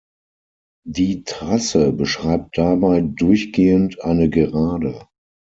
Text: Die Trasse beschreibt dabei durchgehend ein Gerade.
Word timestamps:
Die 0.87 1.25
Trasse 1.25 1.91
beschreibt 1.93 2.57
dabei 2.57 3.01
durchgehend 3.01 4.03
ein 4.03 4.31
Gerade. 4.31 5.07